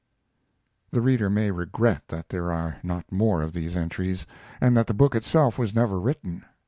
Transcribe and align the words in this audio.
The 0.89 0.99
reader 0.99 1.29
may 1.29 1.51
regret 1.51 2.07
that 2.07 2.29
there 2.29 2.51
are 2.51 2.77
not 2.81 3.11
more 3.11 3.43
of 3.43 3.53
these 3.53 3.77
entries, 3.77 4.25
and 4.59 4.75
that 4.75 4.87
the 4.87 4.95
book 4.95 5.13
itself 5.13 5.59
was 5.59 5.75
never 5.75 5.99
written. 5.99 6.43